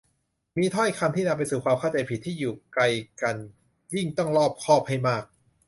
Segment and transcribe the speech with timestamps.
[0.57, 2.83] มีถ้อยคำที่นำไปสู่ความเข้าใจผิด ที่อยู่ไกล
[3.21, 3.35] กัน
[3.95, 5.23] ยิ่งต้องรอบคอบให้มาก